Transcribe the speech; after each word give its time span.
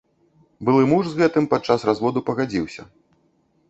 Былы 0.69 0.83
муж 0.93 1.03
з 1.11 1.15
гэтым 1.21 1.45
падчас 1.53 1.87
разводу 1.93 2.19
пагадзіўся. 2.31 2.93